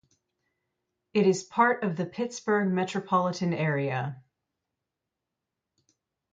[1.13, 4.19] It is part of the Pittsburgh Metropolitan Area.